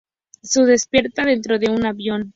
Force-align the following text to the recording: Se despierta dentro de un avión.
Se 0.41 0.65
despierta 0.65 1.25
dentro 1.25 1.59
de 1.59 1.69
un 1.69 1.85
avión. 1.85 2.29